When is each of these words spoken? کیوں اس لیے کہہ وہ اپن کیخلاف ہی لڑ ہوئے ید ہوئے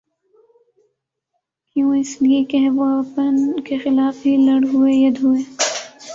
کیوں 1.69 1.91
اس 1.97 2.11
لیے 2.21 2.43
کہہ 2.43 2.69
وہ 2.75 2.85
اپن 2.99 3.35
کیخلاف 3.65 4.25
ہی 4.25 4.35
لڑ 4.37 4.61
ہوئے 4.73 4.93
ید 4.95 5.23
ہوئے 5.23 5.41